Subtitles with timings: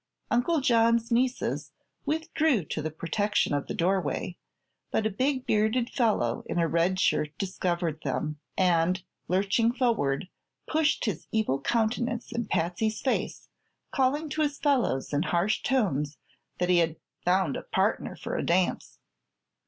[0.31, 1.73] Uncle John's nieces
[2.07, 4.35] withdrew to the protection of the doorway,
[4.89, 10.27] but a big bearded fellow in a red shirt discovered them, and, lurching forward,
[10.67, 13.47] pushed his evil countenance in Patsy's face,
[13.91, 16.17] calling to his fellows in harsh tones
[16.57, 18.97] that he had "found a partner for a dance."